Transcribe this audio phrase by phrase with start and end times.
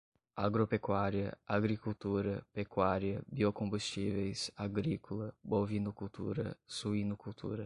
[0.35, 7.59] agropecuária, agricultura, pecuária, biocombustíveis, agrícola, bovinocultura, suinocultura